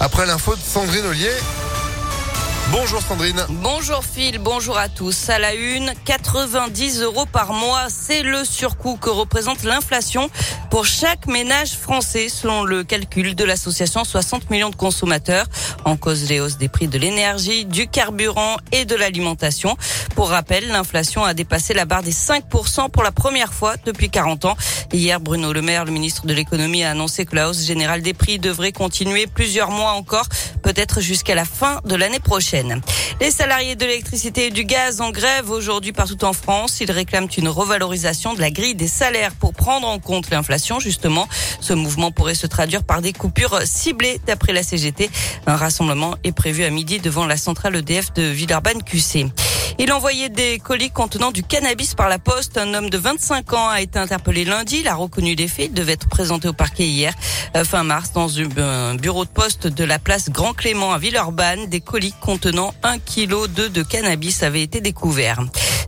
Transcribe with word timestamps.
Après 0.00 0.26
l'info 0.26 0.56
de 0.56 0.60
Sandrine 0.60 1.04
Ollier. 1.06 1.30
Bonjour 2.70 3.02
Sandrine. 3.02 3.44
Bonjour 3.50 4.04
Phil, 4.04 4.38
bonjour 4.38 4.78
à 4.78 4.88
tous. 4.88 5.28
À 5.28 5.38
la 5.38 5.54
une, 5.54 5.92
90 6.04 7.02
euros 7.02 7.26
par 7.26 7.52
mois, 7.52 7.88
c'est 7.90 8.22
le 8.22 8.44
surcoût 8.44 8.96
que 8.96 9.10
représente 9.10 9.62
l'inflation 9.64 10.30
pour 10.70 10.86
chaque 10.86 11.26
ménage 11.26 11.72
français, 11.72 12.28
selon 12.30 12.64
le 12.64 12.82
calcul 12.84 13.34
de 13.34 13.44
l'association 13.44 14.04
60 14.04 14.48
millions 14.48 14.70
de 14.70 14.76
consommateurs. 14.76 15.46
En 15.84 15.96
cause 15.96 16.28
les 16.28 16.40
hausses 16.40 16.56
des 16.56 16.68
prix 16.68 16.88
de 16.88 16.98
l'énergie, 16.98 17.66
du 17.66 17.88
carburant 17.88 18.56
et 18.70 18.84
de 18.84 18.94
l'alimentation. 18.94 19.76
Pour 20.14 20.30
rappel, 20.30 20.68
l'inflation 20.68 21.24
a 21.24 21.34
dépassé 21.34 21.74
la 21.74 21.84
barre 21.84 22.02
des 22.02 22.12
5% 22.12 22.90
pour 22.90 23.02
la 23.02 23.12
première 23.12 23.52
fois 23.52 23.74
depuis 23.84 24.08
40 24.08 24.46
ans. 24.46 24.56
Hier, 24.92 25.20
Bruno 25.20 25.52
Le 25.52 25.62
Maire, 25.62 25.84
le 25.84 25.92
ministre 25.92 26.26
de 26.26 26.32
l'économie, 26.32 26.84
a 26.84 26.90
annoncé 26.92 27.26
que 27.26 27.34
la 27.34 27.50
hausse 27.50 27.64
générale 27.64 28.02
des 28.02 28.14
prix 28.14 28.38
devrait 28.38 28.72
continuer 28.72 29.26
plusieurs 29.26 29.70
mois 29.70 29.92
encore, 29.92 30.26
peut-être 30.62 31.00
jusqu'à 31.00 31.34
la 31.34 31.44
fin 31.44 31.80
de 31.84 31.96
l'année 31.96 32.20
prochaine. 32.20 32.51
Les 33.20 33.30
salariés 33.30 33.76
de 33.76 33.86
l'électricité 33.86 34.46
et 34.46 34.50
du 34.50 34.64
gaz 34.64 35.00
en 35.00 35.10
grève 35.10 35.50
aujourd'hui 35.50 35.92
partout 35.92 36.22
en 36.24 36.34
France. 36.34 36.80
Ils 36.80 36.90
réclament 36.90 37.28
une 37.38 37.48
revalorisation 37.48 38.34
de 38.34 38.40
la 38.40 38.50
grille 38.50 38.74
des 38.74 38.88
salaires 38.88 39.34
pour 39.34 39.54
prendre 39.54 39.88
en 39.88 39.98
compte 39.98 40.28
l'inflation 40.30 40.78
justement. 40.78 41.28
Ce 41.60 41.72
mouvement 41.72 42.10
pourrait 42.10 42.34
se 42.34 42.46
traduire 42.46 42.84
par 42.84 43.00
des 43.00 43.14
coupures 43.14 43.62
ciblées 43.64 44.20
d'après 44.26 44.52
la 44.52 44.62
CGT. 44.62 45.10
Un 45.46 45.56
rassemblement 45.56 46.16
est 46.24 46.32
prévu 46.32 46.64
à 46.64 46.70
midi 46.70 46.98
devant 46.98 47.24
la 47.24 47.38
centrale 47.38 47.76
EDF 47.76 48.12
de 48.12 48.22
Villeurbanne-QC. 48.22 49.30
Il 49.78 49.92
envoyait 49.92 50.28
des 50.28 50.58
colis 50.58 50.90
contenant 50.90 51.32
du 51.32 51.42
cannabis 51.42 51.94
par 51.94 52.08
la 52.08 52.18
poste. 52.18 52.58
Un 52.58 52.74
homme 52.74 52.90
de 52.90 52.98
25 52.98 53.52
ans 53.54 53.68
a 53.68 53.80
été 53.80 53.98
interpellé 53.98 54.44
lundi. 54.44 54.78
Il 54.80 54.88
a 54.88 54.94
reconnu 54.94 55.34
les 55.34 55.48
faits. 55.48 55.66
Il 55.66 55.74
devait 55.74 55.92
être 55.92 56.08
présenté 56.08 56.48
au 56.48 56.52
parquet 56.52 56.86
hier, 56.86 57.14
euh, 57.56 57.64
fin 57.64 57.82
mars, 57.82 58.12
dans 58.12 58.28
un 58.38 58.94
bureau 58.94 59.24
de 59.24 59.30
poste 59.30 59.66
de 59.66 59.84
la 59.84 59.98
place 59.98 60.30
Grand 60.30 60.52
Clément 60.52 60.92
à 60.92 60.98
Villeurbanne. 60.98 61.66
Des 61.66 61.80
colis 61.80 62.14
contenant 62.20 62.74
1 62.82 62.98
kg 62.98 63.46
de 63.48 63.82
cannabis 63.82 64.42
avaient 64.42 64.62
été 64.62 64.80
découverts. 64.80 65.40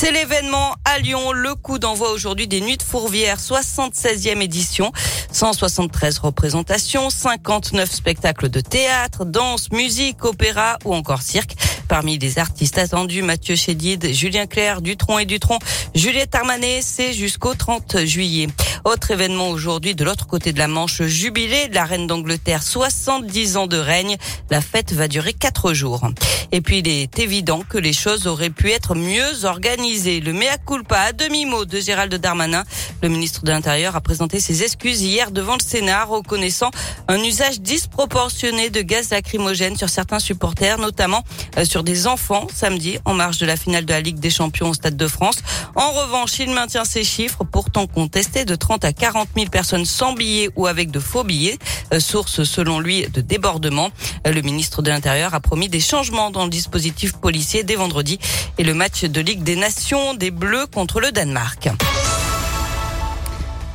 C'est 0.00 0.12
l'événement 0.12 0.76
à 0.84 1.00
Lyon, 1.00 1.32
le 1.32 1.56
coup 1.56 1.80
d'envoi 1.80 2.12
aujourd'hui 2.12 2.46
des 2.46 2.60
Nuits 2.60 2.76
de 2.76 2.84
Fourvière, 2.84 3.38
76e 3.38 4.40
édition. 4.40 4.92
173 5.32 6.18
représentations, 6.18 7.10
59 7.10 7.90
spectacles 7.90 8.48
de 8.48 8.60
théâtre, 8.60 9.24
danse, 9.24 9.72
musique, 9.72 10.24
opéra 10.24 10.78
ou 10.84 10.94
encore 10.94 11.22
cirque. 11.22 11.56
Parmi 11.88 12.18
les 12.18 12.38
artistes 12.38 12.78
attendus, 12.78 13.22
Mathieu 13.22 13.56
Chédid, 13.56 14.12
Julien 14.12 14.46
Clerc, 14.46 14.82
Dutron 14.82 15.18
et 15.18 15.24
Dutron, 15.24 15.58
Juliette 15.94 16.34
Armanet, 16.34 16.80
c'est 16.82 17.14
jusqu'au 17.14 17.54
30 17.54 18.04
juillet. 18.04 18.48
Autre 18.84 19.10
événement 19.10 19.48
aujourd'hui 19.50 19.94
de 19.94 20.04
l'autre 20.04 20.26
côté 20.26 20.52
de 20.52 20.58
la 20.58 20.68
Manche, 20.68 21.02
jubilé 21.02 21.68
de 21.68 21.74
la 21.74 21.84
reine 21.84 22.06
d'Angleterre, 22.06 22.62
70 22.62 23.56
ans 23.56 23.66
de 23.66 23.76
règne. 23.76 24.16
La 24.50 24.60
fête 24.60 24.92
va 24.92 25.08
durer 25.08 25.32
quatre 25.32 25.72
jours. 25.72 26.08
Et 26.52 26.60
puis 26.60 26.78
il 26.78 26.88
est 26.88 27.18
évident 27.18 27.62
que 27.68 27.78
les 27.78 27.92
choses 27.92 28.26
auraient 28.26 28.50
pu 28.50 28.70
être 28.70 28.94
mieux 28.94 29.44
organisées. 29.44 30.20
Le 30.20 30.32
mea 30.32 30.56
culpa 30.66 30.98
à 30.98 31.12
demi-mot 31.12 31.64
de 31.64 31.80
Gérald 31.80 32.14
Darmanin. 32.14 32.64
Le 33.02 33.08
ministre 33.08 33.44
de 33.44 33.50
l'Intérieur 33.50 33.96
a 33.96 34.00
présenté 34.00 34.40
ses 34.40 34.62
excuses 34.62 35.02
hier 35.02 35.30
devant 35.30 35.54
le 35.54 35.62
Sénat, 35.62 36.04
reconnaissant 36.04 36.70
un 37.08 37.22
usage 37.22 37.60
disproportionné 37.60 38.70
de 38.70 38.80
gaz 38.80 39.10
lacrymogène 39.10 39.76
sur 39.76 39.88
certains 39.88 40.18
supporters, 40.18 40.78
notamment 40.78 41.24
euh, 41.56 41.64
des 41.82 42.06
enfants 42.06 42.46
samedi 42.54 42.98
en 43.04 43.14
marge 43.14 43.38
de 43.38 43.46
la 43.46 43.56
finale 43.56 43.84
de 43.84 43.92
la 43.92 44.00
Ligue 44.00 44.18
des 44.18 44.30
Champions 44.30 44.70
au 44.70 44.74
Stade 44.74 44.96
de 44.96 45.06
France. 45.06 45.38
En 45.74 45.92
revanche, 45.92 46.38
il 46.38 46.50
maintient 46.50 46.84
ses 46.84 47.04
chiffres, 47.04 47.44
pourtant 47.44 47.86
contestés 47.86 48.44
de 48.44 48.54
30 48.54 48.84
à 48.84 48.92
40 48.92 49.28
000 49.36 49.48
personnes 49.48 49.84
sans 49.84 50.12
billets 50.12 50.50
ou 50.56 50.66
avec 50.66 50.90
de 50.90 51.00
faux 51.00 51.24
billets, 51.24 51.58
euh, 51.92 52.00
source 52.00 52.44
selon 52.44 52.80
lui 52.80 53.06
de 53.08 53.20
débordement. 53.20 53.90
Euh, 54.26 54.32
le 54.32 54.42
ministre 54.42 54.82
de 54.82 54.90
l'Intérieur 54.90 55.34
a 55.34 55.40
promis 55.40 55.68
des 55.68 55.80
changements 55.80 56.30
dans 56.30 56.44
le 56.44 56.50
dispositif 56.50 57.12
policier 57.12 57.62
dès 57.62 57.76
vendredi 57.76 58.18
et 58.58 58.64
le 58.64 58.74
match 58.74 59.04
de 59.04 59.20
Ligue 59.20 59.42
des 59.42 59.56
Nations 59.56 60.14
des 60.14 60.30
Bleus 60.30 60.66
contre 60.66 61.00
le 61.00 61.12
Danemark. 61.12 61.68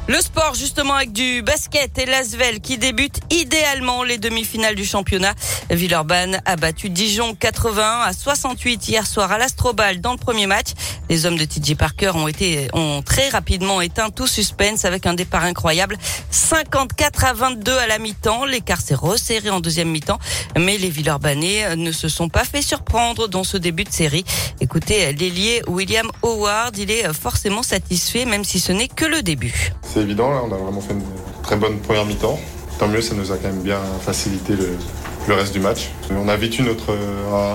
Le 0.10 0.20
sport 0.20 0.54
justement 0.54 0.96
avec 0.96 1.14
du 1.14 1.42
basket 1.44 1.98
et 1.98 2.06
l'Asvel 2.06 2.60
qui 2.60 2.78
débute 2.78 3.22
idéalement 3.32 4.04
les 4.04 4.18
demi-finales 4.18 4.76
du 4.76 4.84
championnat. 4.84 5.34
Villeurbanne 5.70 6.42
a 6.44 6.58
battu 6.58 6.90
Dijon 6.90 7.36
80 7.36 8.02
à 8.02 8.12
68 8.12 8.90
hier 8.90 9.08
soir 9.08 9.32
à 9.32 9.38
l'Astrobal 9.38 10.02
dans 10.02 10.12
le 10.12 10.18
premier 10.18 10.46
match. 10.46 10.68
Les 11.10 11.26
hommes 11.26 11.38
de 11.38 11.46
TJ 11.46 11.76
Parker 11.76 12.12
ont 12.16 12.28
été 12.28 12.68
ont 12.74 13.02
très 13.02 13.30
rapidement 13.30 13.80
éteint 13.80 14.10
tout 14.10 14.28
suspense 14.28 14.84
avec 14.84 15.06
un 15.06 15.14
départ 15.14 15.46
incroyable 15.46 15.98
54 16.32 17.24
à 17.24 17.34
22 17.34 17.78
à 17.78 17.88
la 17.88 17.98
mi-temps. 17.98 18.44
L'écart 18.44 18.82
s'est 18.82 18.96
resserré 18.96 19.52
en 19.52 19.62
deuxième 19.62 19.90
mi-temps, 19.90 20.20
mais 20.60 20.78
les 20.78 20.90
Villeurbanais 20.90 21.78
ne 21.78 21.94
se 21.94 22.10
sont 22.10 22.28
pas 22.28 22.44
fait 22.44 22.62
surprendre 22.62 23.30
dans 23.30 23.46
ce 23.46 23.56
début 23.56 23.86
de 23.86 23.92
série. 23.92 24.26
Écoutez 24.60 25.14
l'ailier 25.14 25.62
William 25.68 26.12
Howard, 26.24 26.78
il 26.78 26.92
est 26.92 27.14
forcément 27.14 27.64
satisfait 27.64 28.26
même 28.26 28.44
si 28.44 28.60
ce 28.60 28.74
n'est 28.74 28.90
que 28.90 29.06
le 29.06 29.22
début 29.22 29.72
c'est 29.94 30.02
évident. 30.02 30.32
Là, 30.32 30.42
on 30.44 30.52
a 30.52 30.58
vraiment 30.58 30.82
fait 30.82 30.94
une 30.94 31.04
très 31.44 31.56
bonne 31.56 31.78
première 31.80 32.06
mi-temps. 32.06 32.40
Tant 32.80 32.88
mieux, 32.88 33.02
ça 33.02 33.14
nous 33.16 33.32
a 33.32 33.38
quand 33.38 33.50
même 33.50 33.62
bien 33.62 33.80
facilité 34.02 34.54
le, 34.56 35.34
reste 35.34 35.54
du 35.54 35.60
match. 35.60 35.92
On 36.12 36.28
a 36.28 36.36
vécu 36.36 36.64
notre, 36.64 36.96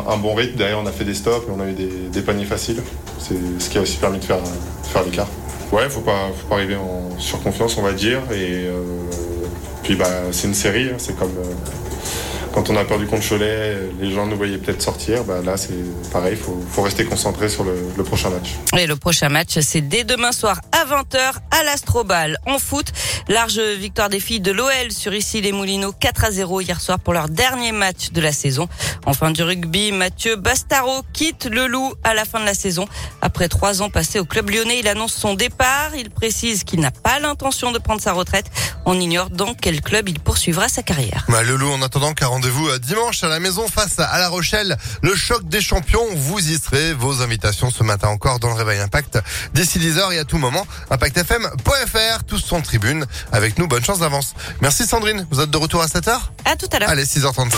un, 0.09 0.16
bon 0.16 0.34
rythme. 0.34 0.56
Derrière, 0.56 0.78
on 0.78 0.87
a 0.87 0.93
fait 0.93 1.04
des 1.04 1.15
stops 1.15 1.47
et 1.48 1.50
on 1.50 1.60
a 1.60 1.69
eu 1.69 1.72
des, 1.72 2.22
paniers 2.22 2.44
faciles. 2.44 2.82
C'est 3.19 3.37
ce 3.59 3.69
qui 3.69 3.78
a 3.78 3.81
aussi 3.81 3.97
permis 3.97 4.19
de 4.19 4.25
faire, 4.25 4.38
faire 4.84 5.03
l'écart. 5.03 5.28
Ouais, 5.72 5.88
faut 5.91 6.00
pas, 6.00 6.28
faut 6.34 6.47
pas 6.47 6.54
arriver 6.54 6.77
en 6.77 7.19
surconfiance, 7.19 7.77
on 7.77 7.82
va 7.82 7.93
dire. 7.93 8.21
Et 8.31 8.66
euh, 8.66 8.81
puis, 9.82 9.97
bah, 9.97 10.06
c'est 10.32 10.47
une 10.48 10.54
série. 10.54 10.88
Hein. 10.88 10.97
c'est 10.98 11.19
comme. 11.19 11.37
Euh, 11.37 11.53
quand 12.59 12.71
on 12.71 12.77
a 12.77 12.85
perdu 12.85 13.07
contre 13.07 13.25
Cholet, 13.29 13.77
les 14.01 14.11
gens 14.11 14.27
nous 14.27 14.37
voyaient 14.37 14.59
peut-être 14.59 14.83
sortir. 14.83 15.23
Bah 15.23 15.37
là, 15.45 15.57
c'est 15.57 16.11
pareil, 16.11 16.37
il 16.37 16.65
faut, 16.73 16.83
rester 16.83 17.05
concentré 17.05 17.49
sur 17.49 17.63
le, 17.63 18.03
prochain 18.03 18.31
match. 18.31 18.57
Et 18.77 18.89
le 18.89 18.97
prochain 18.97 19.29
match, 19.29 19.61
c'est 19.61 19.81
dès 19.81 20.03
demain 20.03 20.33
soir 20.33 20.61
à 20.73 20.85
20h 20.85 21.35
à 21.53 21.63
l'Astrobal. 21.63 22.37
En 22.47 22.59
foot, 22.59 22.91
large 23.29 23.61
victoire 23.61 24.09
des 24.09 24.19
filles 24.19 24.41
de 24.41 24.51
l'OL 24.51 24.91
sur 24.91 25.15
ici 25.15 25.41
les 25.41 25.53
Moulineaux 25.53 25.93
4 25.93 26.25
à 26.25 26.31
0 26.33 26.61
hier 26.63 26.81
soir 26.81 26.99
pour 26.99 27.13
leur 27.13 27.29
dernier 27.29 27.71
match 27.71 28.11
de 28.11 28.21
la 28.21 28.33
saison. 28.33 28.69
En 29.07 29.13
fin 29.13 29.31
du 29.31 29.45
rugby, 29.45 29.93
Mathieu 29.93 30.35
Bastaro 30.35 31.03
quitte 31.13 31.45
le 31.45 31.69
Loup 31.69 31.95
à 32.03 32.13
la 32.13 32.25
fin 32.25 32.41
de 32.41 32.45
la 32.45 32.55
saison. 32.55 32.89
Après 33.23 33.47
trois 33.47 33.83
ans 33.83 33.91
passés 33.91 34.19
au 34.19 34.25
club 34.25 34.51
lyonnais, 34.51 34.81
il 34.81 34.89
annonce 34.89 35.15
son 35.15 35.35
départ. 35.35 35.95
Il 35.97 36.11
précise 36.11 36.65
qu'il 36.65 36.81
n'a 36.81 36.91
pas 36.91 37.21
l'intention 37.21 37.71
de 37.71 37.79
prendre 37.79 38.01
sa 38.01 38.13
retraite. 38.13 38.47
On 38.85 38.99
ignore 38.99 39.31
dans 39.31 39.55
quel 39.55 39.81
club 39.81 40.09
il 40.09 40.19
poursuivra 40.19 40.69
sa 40.69 40.83
carrière. 40.83 41.25
Bah, 41.29 41.45
le 41.45 41.55
Loup, 41.55 41.71
en 41.71 41.83
attendant, 41.83 42.15
car 42.15 42.33
rendez-vous 42.48 42.69
euh, 42.69 42.78
dimanche 42.78 43.22
à 43.25 43.28
la 43.28 43.41
maison 43.41 43.69
face 43.69 43.98
à 43.98 44.19
La 44.19 44.28
Rochelle. 44.28 44.76
Le 45.03 45.14
choc 45.14 45.47
des 45.48 45.60
champions, 45.60 46.06
vous 46.14 46.38
y 46.38 46.59
serez. 46.59 46.94
Vos 46.94 47.20
invitations 47.20 47.70
ce 47.70 47.82
matin 47.82 48.09
encore 48.09 48.38
dans 48.38 48.48
le 48.48 48.54
Réveil 48.54 48.81
Impact 48.81 49.19
d'ici 49.54 49.78
10h 49.78 50.12
et 50.12 50.19
à 50.19 50.25
tout 50.25 50.38
moment. 50.38 50.66
ImpactFM.fr, 50.91 52.25
tous 52.26 52.38
sont 52.38 52.62
tribune 52.62 53.04
avec 53.32 53.59
nous. 53.59 53.66
Bonne 53.69 53.84
chance 53.84 53.98
d'avance. 53.98 54.34
Merci 54.62 54.86
Sandrine. 54.86 55.26
Vous 55.31 55.41
êtes 55.41 55.50
de 55.50 55.56
retour 55.56 55.82
à 55.82 55.86
7h 55.86 56.19
À 56.44 56.56
tout 56.56 56.69
à 56.72 56.78
l'heure. 56.78 56.88
Allez, 56.88 57.04
6h35. 57.04 57.53